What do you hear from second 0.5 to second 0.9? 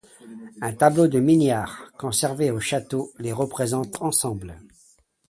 Un